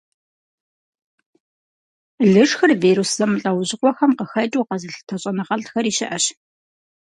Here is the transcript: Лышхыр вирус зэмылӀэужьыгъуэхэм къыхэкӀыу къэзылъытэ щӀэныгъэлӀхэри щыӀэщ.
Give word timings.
Лышхыр 2.31 2.71
вирус 2.81 3.11
зэмылӀэужьыгъуэхэм 3.17 4.11
къыхэкӀыу 4.17 4.67
къэзылъытэ 4.67 5.15
щӀэныгъэлӀхэри 5.21 5.91
щыӀэщ. 5.95 6.25